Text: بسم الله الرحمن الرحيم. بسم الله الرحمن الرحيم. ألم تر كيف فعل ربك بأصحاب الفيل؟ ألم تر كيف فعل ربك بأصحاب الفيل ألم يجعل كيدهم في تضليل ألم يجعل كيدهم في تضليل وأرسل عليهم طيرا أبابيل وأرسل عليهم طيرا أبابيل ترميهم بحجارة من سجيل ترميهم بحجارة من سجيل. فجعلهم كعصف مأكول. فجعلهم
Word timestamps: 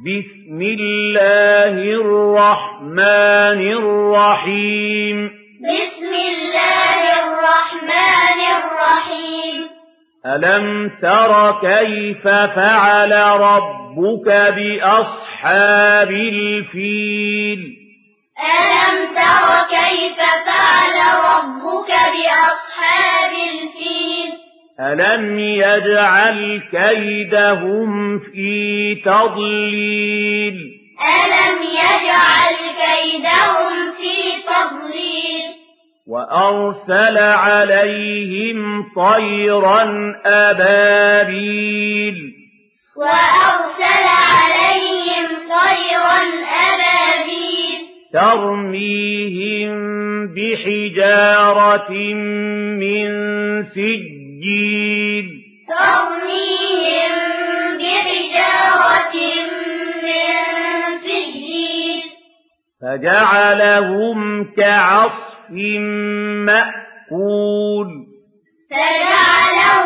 بسم 0.00 0.62
الله 0.62 1.74
الرحمن 1.76 3.60
الرحيم. 3.72 5.30
بسم 5.60 6.12
الله 6.14 7.00
الرحمن 7.22 8.40
الرحيم. 8.56 9.68
ألم 10.26 10.90
تر 11.02 11.52
كيف 11.60 12.28
فعل 12.28 13.12
ربك 13.40 14.28
بأصحاب 14.56 16.10
الفيل؟ 16.10 17.58
ألم 18.40 18.96
تر 19.14 19.48
كيف 19.70 20.18
فعل 20.46 20.96
ربك 21.24 21.90
بأصحاب 21.90 22.28
الفيل 22.48 22.99
ألم 24.80 25.38
يجعل 25.38 26.62
كيدهم 26.70 28.18
في 28.18 28.94
تضليل 28.94 30.54
ألم 31.00 31.62
يجعل 31.62 32.56
كيدهم 32.80 33.72
في 33.96 34.14
تضليل 34.48 35.44
وأرسل 36.06 37.18
عليهم 37.18 38.82
طيرا 38.96 40.14
أبابيل 40.26 42.16
وأرسل 42.96 44.06
عليهم 44.32 45.28
طيرا 45.48 46.20
أبابيل 46.68 47.80
ترميهم 48.12 49.80
بحجارة 50.34 51.92
من 52.80 53.10
سجيل 54.40 55.26
ترميهم 55.68 57.12
بحجارة 57.78 59.14
من 60.02 60.32
سجيل. 61.00 62.00
فجعلهم 62.82 64.44
كعصف 64.54 65.50
مأكول. 66.46 67.88
فجعلهم 68.70 69.79